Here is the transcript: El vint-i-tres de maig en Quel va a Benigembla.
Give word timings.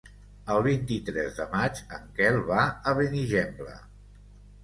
El 0.53 0.61
vint-i-tres 0.67 1.35
de 1.41 1.45
maig 1.51 1.81
en 1.97 2.07
Quel 2.19 2.39
va 2.49 2.63
a 2.93 2.93
Benigembla. 3.01 3.77